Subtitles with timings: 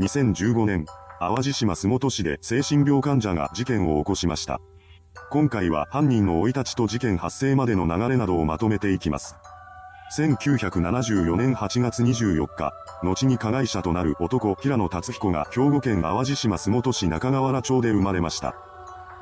[0.00, 0.86] 2015年、
[1.20, 4.60] 淡路島洲本市で精神病患者が事件を起こしました。
[5.30, 9.36] 今回は犯人の生い立ちと事件発生までの流れなどをまとめていきます。
[10.18, 12.72] 1974年8月24日、
[13.04, 18.56] 後に加害者となる男平野達彦が兵庫県淡路島洲本市中川原町で生まれました。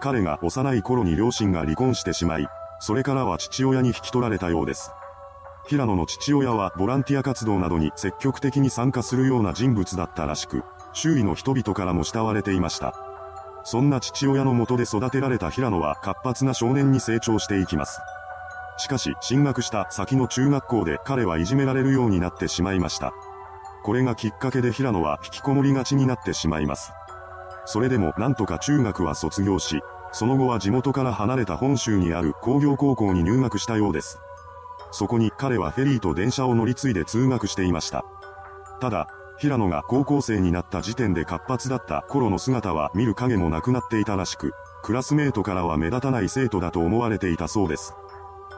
[0.01, 2.47] 彼が幼い頃に両親が離婚してしまい、
[2.81, 4.91] それからは父親に引き取られたようです。
[5.67, 12.95] 平野の父親はボランティア活動などに積極的に参加するような人物だったらしく、周囲の人々からも慕われていました。
[13.65, 18.01] そんな父親のもとで育てられた平野は活発な少年に成長していきます。
[18.77, 23.13] しかし、進学した先の中学校で彼はいじめられるようになってしまいました。
[23.85, 26.93] これがきっかけで平野は引きこもりがちになってしまいます。
[27.65, 34.19] それでもなんとか中学は卒業し、その後は地元から離れた本州にある工業高校に入学したようです。
[34.93, 38.05] そこに彼はフェリーと電車を乗り継いで通学していました。
[38.81, 47.95] ただ、平野が高校生になった時点で活発だった頃の姿は見る影もなくなっていたらしく、クラスメートからは目立たない生徒だと思われていたそうです。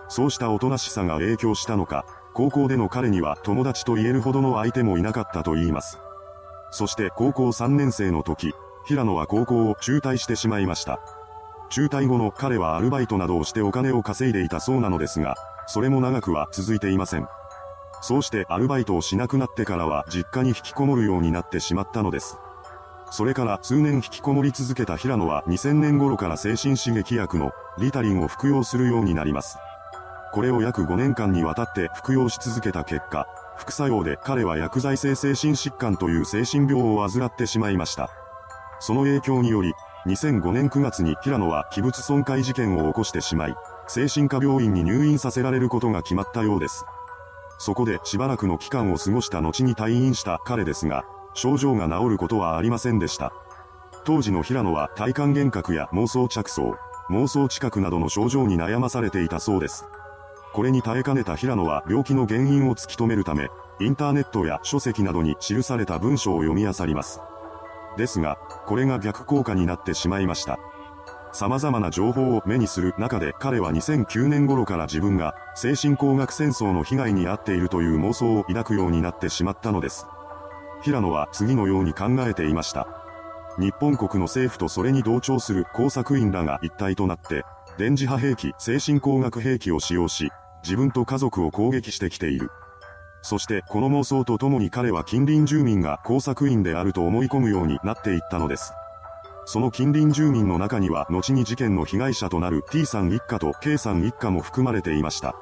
[0.09, 2.05] そうしたおとなしさが影響したのか、
[2.35, 5.99] 高校での彼には友達と言えるほどの相手もいなかったと言います。
[6.71, 8.53] そして高校3年生の時、
[8.85, 11.01] 平野は高校を中退してしまいました。
[11.71, 17.29] 中退後の彼はアルバイトなどをしてお金を稼いでいたそうなのですが、それも長くは続いていません。
[18.01, 22.39] そうしてアルバイトをしなくなってからは実家に引きこもるようになってしまったのです。
[23.11, 29.57] それから数年引きこもり続けた平野は2000年頃から精神刺激薬のリタリンを服用するようになります。
[30.33, 38.11] これを約5年間にわたって服用し続けた結果、副作用で彼は薬剤性精神疾患という精神病を患ってしまいました。
[38.81, 39.73] その影響により、
[40.07, 43.55] 2005年9月に平野は器物損壊事件を起こしてしまい、
[43.87, 46.85] 精神科病院に入院させられることが決まったようです。
[47.59, 53.33] そこでしばらくの期間を過ごした後に退院した彼ですが、症状が治ることはありませんでした。
[54.05, 56.77] 当時の平野は体感幻覚や妄想着想、
[57.11, 59.87] 妄想知覚などの症状に悩まされていたそうです。
[60.53, 63.49] これに耐えかねた平野は病気の原因を突き止めるため、
[63.81, 67.21] インターネットや書籍などに記された文章を読み漁ります。
[67.97, 70.59] ですが、これが逆効果になってしまいました。
[71.35, 80.07] 様々な情報を目にする中で彼は2009年頃から自分が精神工学戦争の被害に遭っているという妄想を抱くようになってしまったのです。
[80.83, 82.87] 平野は次のように考えていました。
[83.59, 87.45] 日本国の政府とそれに同調する工作員らが一体となって、
[87.79, 90.31] 電磁波兵器、精神工学兵器を使用し、
[90.63, 92.51] 自分と家族を攻撃してきている。
[93.23, 98.73] そしてこの妄想とともに彼は近隣住民が工作員であると思い込むようになっていったのです。
[99.47, 105.37] その近隣住民の中には後に事件の被害者となる T さん一家と K さん一家も含まれていました。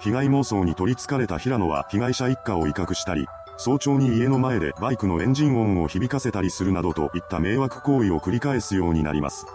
[0.00, 9.46] 被害妄想に取り憑かれた平野は被害者一家を威嚇したり、早朝に家の前でバイクのエンジン音を響かせたりするなどといった迷惑行為を繰り返すようになります。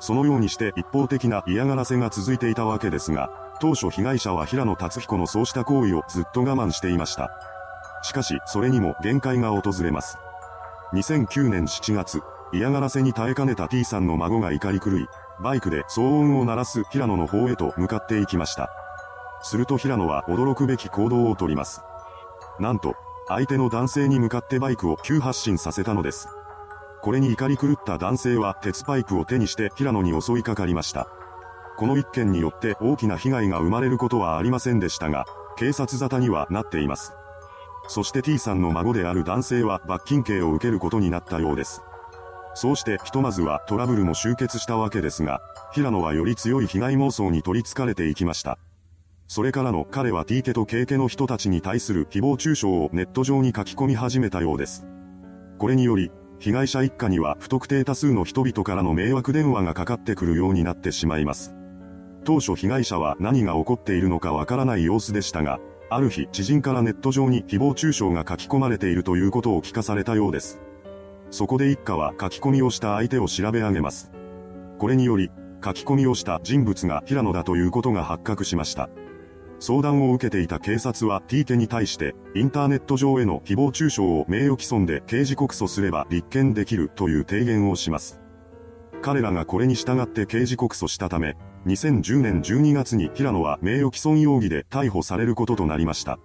[0.00, 3.30] そのようにして一方的な嫌がらせが続いていたわけですが、
[3.60, 7.30] 当初被害者は平野達彦のそうした行為をずっと我慢していました。
[8.02, 10.18] しかし、それにも限界が訪れます。
[10.92, 15.06] 2009年7月、嫌がらせに耐えかねた T さんの孫が怒り狂い、
[15.42, 18.70] バイクで騒音を鳴らす平野の方へと向かっていきました。
[19.42, 21.82] すると平野は驚くべき行動をとります。
[22.58, 22.94] なんと、
[23.28, 26.28] 相手の男性に向かってバイクを急発進させたのです。
[27.02, 31.08] これに怒り狂った男性は鉄パイプを手にして平野に襲いかかりました。
[31.76, 35.26] この一件によって大きな被害が生まれることはありませんでしたが、
[35.56, 37.12] 警察沙汰にはなっています。
[37.86, 41.82] そして T さんの孫である男性は罰金刑を受けることになったようです。
[42.58, 45.40] そうしてひとまずはトラブルも終結したわけですが、
[45.72, 48.58] 平野はより強い被害妄想に取り憑かれていきました。
[49.28, 54.84] それからの彼は T 家と K 家の人たちに対する誹謗中傷をネット上に書き込み始めたようです。
[55.56, 56.10] これにより、
[56.40, 61.54] 被害者一家には不特定多数の人々からの迷惑電話がかかってくるようになってしまいます。
[62.24, 70.60] 当初被害者は何が起こっているのかわからない様子でしたが、ある日知人からネット上に誹謗中傷が書き込まれているということを聞かされたようです。
[71.30, 74.10] そこで一家は書き込みをした相手を調べ上げます。
[74.78, 75.30] これにより、
[75.64, 78.88] 書き込みをした人物が平野だということが発覚しました。
[79.60, 88.20] 相談を受けていた警察は T 家に対して、インターネット上への誹謗中傷を名誉毀損で刑事告訴すれば立件できるという提言をします。
[89.02, 91.36] 彼らがこれに従って刑事告訴したため、
[91.66, 96.20] 2010年12月に平野は名誉毀損容疑で逮捕されることとなりました。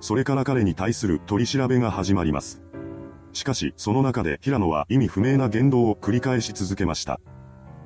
[0.00, 2.62] それから彼に対する取り調べが始まります。
[3.32, 7.20] しかし、その中で平野は意味不明な言動を繰り返し続けました。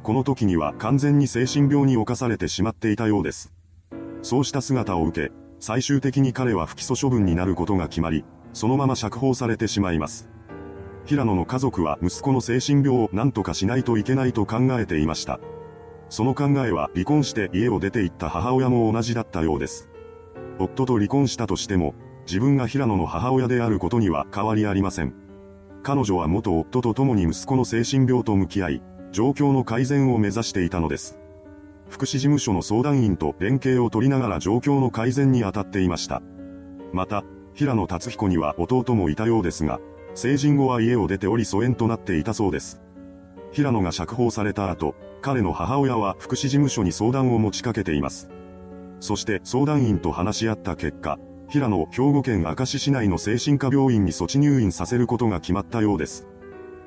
[0.02, 3.52] この時には完全に精神病に侵されてしまっていたようです。
[4.22, 10.28] そうした姿を受け、最終的に彼は不起訴処分になることが決まり、そのまま釈放されてしまいます。
[11.06, 15.40] 平野の家族は息子の精神病を何とかしないといけないと考えていました。
[16.08, 19.88] その考えは離婚して家を出て行った母親も同じだったようです。
[20.58, 21.94] 夫と離婚したとしても、
[22.26, 25.23] 自分が平野の母親であることには変わりありません。
[25.84, 28.82] 彼女は元夫と共に息子の精神病と向き合い、
[29.12, 31.18] 状況の改善を目指していたのです。
[31.90, 36.22] 福祉事務所の相談員と連携を取りながら状況の改善に当たっていました。
[36.94, 37.22] また、
[37.52, 39.78] 平野達彦には弟もいたようですが、
[40.14, 42.80] 成人後は家を出ており疎遠となっていたそうです。
[43.52, 48.30] 平野が釈放された後、彼の母親は福祉事務所に相談を持ちかけています。
[49.00, 51.18] そして相談員と話し合った結果、
[51.54, 56.26] 平野を兵庫県明石市内の精神科病院に措置入院させることが決まったようです。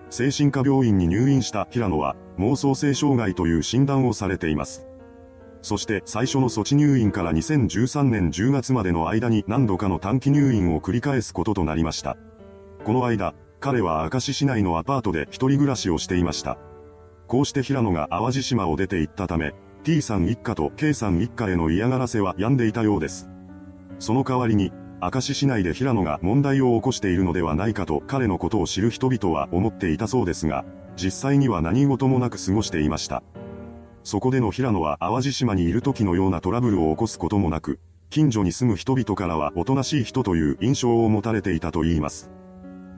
[0.10, 4.86] 精神科病院に入院した平野は妄想性障害という診断をされています。
[5.62, 12.18] そして最初の措置入院から2013年10月までの間に何度かの短期入院を繰り返すこととなりました。
[12.84, 16.58] この間、彼は明石市内のアパートで一人暮らしをしていました。
[17.28, 19.54] こうして平野が淡路島を出て行ったため、
[19.86, 23.30] T さん一家と K さん一家への嫌がらせは病んでいたようです。
[24.00, 24.72] その代わりに、
[25.02, 30.66] 明石市内で平野が問題を起こしているのではないかと彼のことを知る人々は思っていたそうですが、
[30.96, 33.22] 実際には何事もなく過ごしていました。
[34.04, 37.80] そこでの平野は淡路島にいる時のようなトラブルを起こすこともなく、
[38.10, 42.32] 近所に住む人々からはおとなしい人という印象を持たれていたと言います。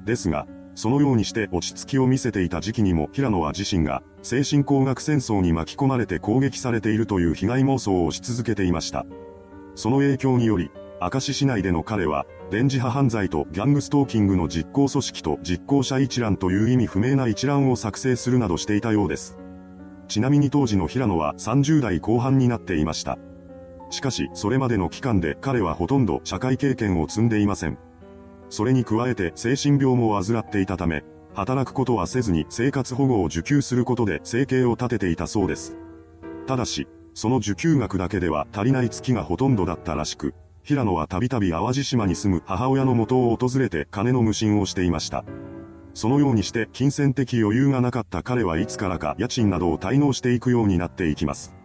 [0.05, 9.05] ですが、そのようにして落ち着きを見せていた時期にも平野は自身が精神工学戦争に巻き込まれて攻撃されているという被害妄想をし続けていました。
[9.75, 19.37] その影響により、明石市内での彼は、電磁波犯罪とギャングストーキングの実行組織と実行者一覧という意味不明な一覧を作成するなどしていたようです。
[20.09, 23.17] ちなみに当時の平野は30代後半になっていました。
[23.89, 27.77] しかし、それまでの期間で彼はほとんど社会経験を積んでいません。
[28.49, 35.77] それに加えて精神病も患っていたため、働くことはせずに生活保護を受給することで生計を立てていたそうです。
[36.45, 40.33] ただし、その受給額だけでは足りない月がほとんどだったらしく、
[40.69, 45.25] 平野はたびたび淡路島に住む母親の元を訪れて金の無心をしていました。
[45.95, 51.55] そのようにして金銭的余裕がなかった彼はいつからか家賃などを滞納していくようになっていきます。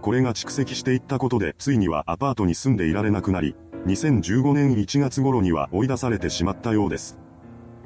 [0.00, 3.56] これが蓄積していったことでついにはアパートに住んでいられなくなり、
[3.86, 7.18] 2015年1月頃には追い出されてしまったようです。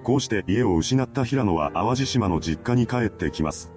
[0.04, 3.72] こうして家を失った平野は淡路島の実家に帰ってきます。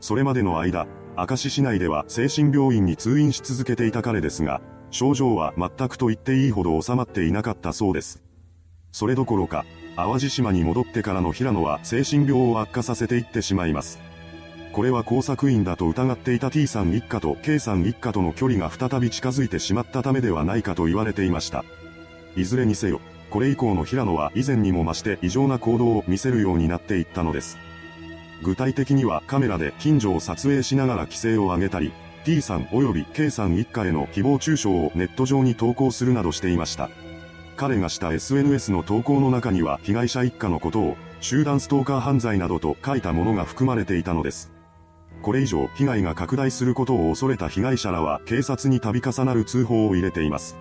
[0.00, 0.86] それまでの間、
[1.16, 8.22] 明石市内では精神病院に通院し続けていた彼ですが、症状は全くと言っていいほど収まっていなかったそうです。
[8.92, 9.64] それどころか、
[9.96, 14.00] 淡路島に戻ってからの平野は精神病を悪化させていってしまいます。
[14.72, 21.64] これは工作員だと疑っていた T さん一家と K さん一家との距離が再び近づいてしまったためではないかと言われていました。
[22.36, 23.00] いずれにせよ、
[23.30, 27.58] これ以降の平野は以前にも増して異常な行動を見せるようになっていったのです。
[28.42, 31.92] 具体的にはカメラで近所を撮影しながら規制を上げたり、
[32.24, 36.90] T さん及び K さん一家への誹謗中傷をネット上に投稿するなどしていました。
[37.56, 44.52] 彼がした SNS の投稿の中には被害者一家のことを集団ストーカー犯罪などと書いたものが含まれていたのです。
[45.22, 50.56] これ以上被害が拡大することを恐れた被害者らは警察に度重なる通報を入れています。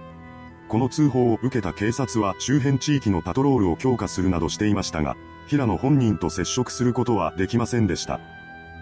[0.68, 5.16] この通報を受けた警察は周辺地域のパトロールを強化するなどしていましたが、
[5.48, 8.20] 平野本人と接触することはできませんでした。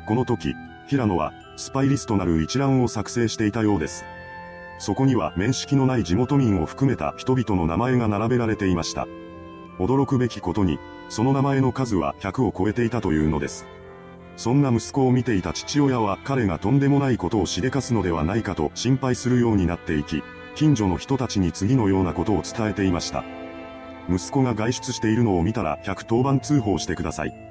[0.06, 0.54] この時、
[0.88, 4.06] 平野はスパイリストなる一覧を作成していたようです。
[4.80, 9.08] そこには面識のない地元民を含めた人々の名前が並べられていました。
[9.80, 13.66] 驚くべきことに、その名前の数は100を超えていたというのです。
[14.36, 20.24] そんな息子を見ていた父親は彼がとんでもないことをしでかすのではないかと心配するようになっていき、
[20.54, 23.24] 近所の人たちに次のようなことを伝えていました。
[24.10, 27.47] 息子が外出しているのを見たら110番通報してください。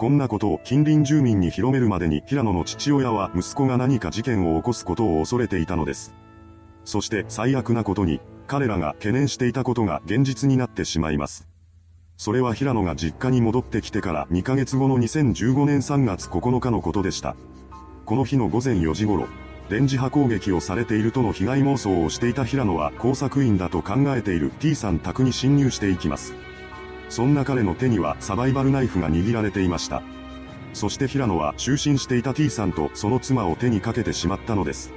[0.00, 6.14] こんなことを近隣住民に広めるまでに平野の父親は息子が何か事件を起こすことを恐れていたのです。
[6.86, 11.46] そして最悪なことに、彼らが懸念していたことが現実になってしまいます。
[12.16, 17.36] それは平野が実家に戻ってきてから2ヶ月後の2015年3月9日のことでした。
[18.06, 19.26] この日の午前4時頃、
[19.68, 26.32] 電磁波攻撃をされているとの被害妄想をしていた平野は工作員だと考えている T さん宅に侵入していきます。
[27.10, 30.02] そんな彼の手にはサバイバルナイフが握られていました。
[30.72, 34.92] そして平野は就寝していた T さんとその妻を手にかけてしまったのです。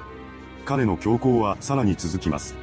[0.66, 2.56] 彼の強行はさらに続きます。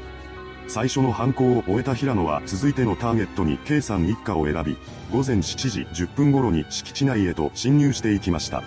[0.68, 4.78] 最初の犯行を終えた平野は続いてのターゲットに K さん一家を選び、
[5.10, 8.62] 午前7時10分頃に敷地内へと侵入していきました。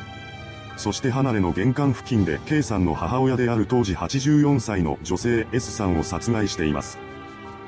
[0.76, 6.98] そして離れの玄関付近で K さんの母親である当時84歳の女性 S さんを殺害しています。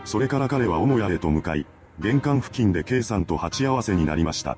[0.04, 1.66] それから彼は母屋へと向かい、
[2.00, 4.58] 玄関付近で K さんと鉢合わせになりました。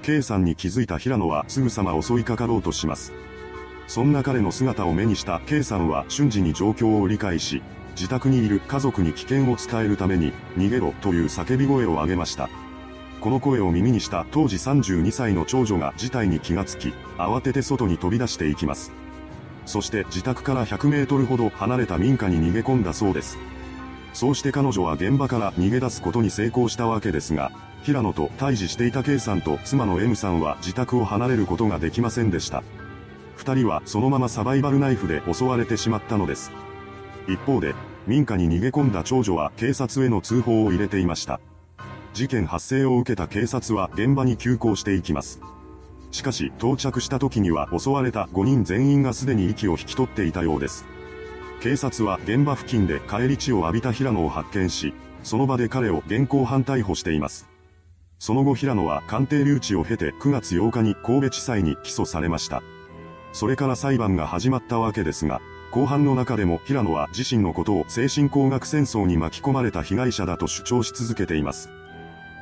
[0.00, 3.12] K さんに気づいた平野はすぐさま襲いかかろうとします。
[3.86, 7.62] そんな彼の姿を目にした K さんは瞬時に状況を理解し、
[7.94, 12.48] 自宅にいる家族に危険を伝えるために、逃げろという叫び声を上げました。
[13.20, 18.92] この声を耳にした当時32歳の長女が事態に気がつき、慌てて外に飛び出していきます。
[19.66, 23.36] そして自宅から100メートルほど離れた民家に逃げ込んだそうです。
[24.12, 27.50] そうして彼女は現場から逃げ出すことに成功したわけですが、
[27.82, 32.62] 平野と対峙していた K さんと妻の M さんは自宅を離れることができませんでした。
[33.36, 36.52] 二人はそのままサバイバルナイフで襲われてしまったのです。
[37.26, 37.74] 一方で、
[38.06, 41.40] 民家に逃げ込んだ長女は警察への通報を入れていました。
[42.14, 45.40] 事件発生を受けた警察は現場に急行していきます。
[46.10, 50.84] しかし、到着した時には襲われた5人全員がすでに息を引き取っていたようです。
[51.62, 54.92] 警察は現場付近で帰り血を浴びた平野を発見し、
[55.22, 57.48] その場で彼を現行犯逮捕しています。
[58.18, 62.64] その後平野は鑑定留置を経て9月8日に神戸地裁に起訴されました。
[63.32, 65.40] それから裁判が始まったわけですが、
[65.70, 71.70] 後半の中でも平野は自身のことを精神工学戦争に巻き込まれた被害者だと主張し続けています。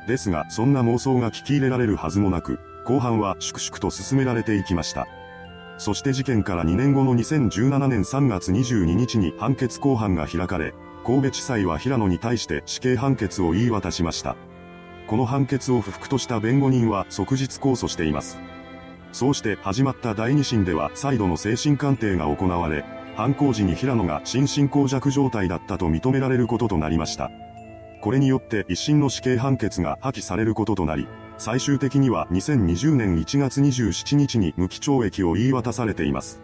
[0.07, 5.07] ですが、そんな妄想が聞き入れられるはずもなく、後半は粛々と進められていきました。
[5.81, 14.35] そして事件から2年後の2017年3月22日に判決公判が開かれ、神戸地裁は平野に対して死刑判決を言い渡しました。
[15.07, 18.37] この判決を不服とした弁護人は即日控訴しています。
[19.11, 22.85] そうして始まった第二審では再度の精神鑑定が行われ、
[23.15, 27.31] 犯行時に平野が心神耗弱状態だったと認められることとなりました。
[28.01, 31.07] これによって一審の死刑判決が破棄されることとなり、
[31.43, 36.39] 最終的には2020年1月27日に無期懲役を言い渡されています。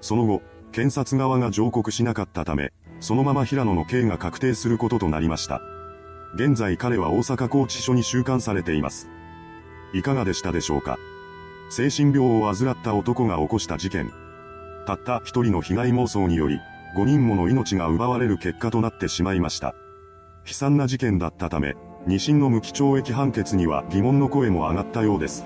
[0.00, 5.60] その後、検察側が上告しなかったため、そのまま平野の刑が確定することとなりました。
[6.36, 9.08] 現在彼は大阪拘置所に収監されています。
[9.94, 10.96] いかがでしたでしょうか？
[11.68, 14.12] 精神病を患った男が起こした事件。
[14.86, 16.60] たった一人の被害妄想により、
[16.96, 19.74] 5人もの命が奪われる結果となってしまいました。
[20.46, 21.74] 悲惨な事件だったため、
[22.06, 25.44] 2審の無期懲役判決には疑問の声も上がったようです。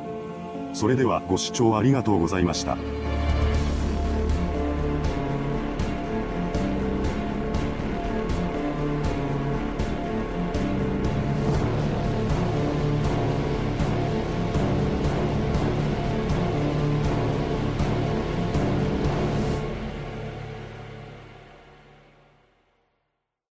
[0.73, 2.76] それではご視聴ありがとうございました。